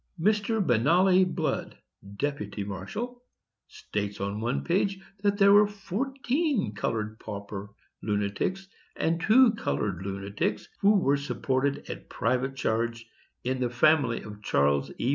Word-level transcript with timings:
"Mr. 0.19 0.65
Benali 0.65 1.23
Blood, 1.31 1.77
deputy 2.15 2.63
marshal, 2.63 3.21
states, 3.67 4.19
on 4.19 4.41
one 4.41 4.63
page, 4.63 4.99
that 5.21 5.37
there 5.37 5.53
were 5.53 5.67
fourteen 5.67 6.73
colored 6.73 7.19
pauper 7.19 7.69
lunatics 8.01 8.67
and 8.95 9.21
two 9.21 9.51
colored 9.53 10.03
lunatics, 10.03 10.67
who 10.79 10.97
were 10.99 11.17
supported 11.17 11.87
at 11.87 12.09
private 12.09 12.55
charge, 12.55 13.05
in 13.43 13.59
the 13.59 13.69
family 13.69 14.23
of 14.23 14.41
Charles 14.41 14.91
E. 14.97 15.09